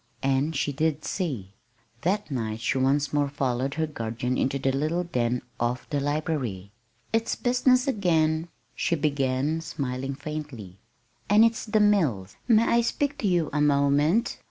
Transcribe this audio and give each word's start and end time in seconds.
And 0.23 0.55
she 0.55 0.71
did 0.73 1.05
see. 1.05 1.53
That 2.01 2.31
night 2.31 2.59
she 2.59 2.79
once 2.79 3.13
more 3.13 3.29
followed 3.29 3.75
her 3.75 3.85
guardian 3.85 4.35
into 4.35 4.57
the 4.57 4.71
little 4.71 5.03
den 5.03 5.43
off 5.59 5.87
the 5.91 5.99
library. 5.99 6.71
"It's 7.13 7.35
business 7.35 7.87
again," 7.87 8.47
she 8.73 8.95
began, 8.95 9.61
smiling 9.61 10.15
faintly; 10.15 10.79
"and 11.29 11.45
it's 11.45 11.65
the 11.67 11.79
mills. 11.79 12.35
May 12.47 12.63
I 12.63 12.81
speak 12.81 13.19
to 13.19 13.27
you 13.27 13.51
a 13.53 13.61
moment?" 13.61 14.39